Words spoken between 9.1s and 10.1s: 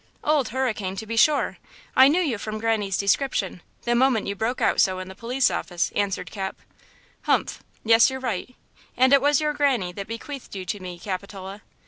it was your Granny that